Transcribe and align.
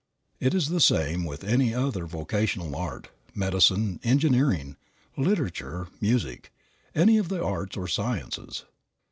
It 0.39 0.55
is 0.55 0.69
the 0.69 0.79
same 0.81 1.25
with 1.25 1.43
any 1.43 1.75
other 1.75 2.07
vocation 2.07 2.59
or 2.63 2.75
art, 2.75 3.09
medicine, 3.35 3.99
engineering, 4.03 4.75
literature, 5.15 5.89
music; 6.01 6.51
any 6.95 7.19
of 7.19 7.29
the 7.29 7.43
arts 7.45 7.77
or 7.77 7.87
sciences. 7.87 8.65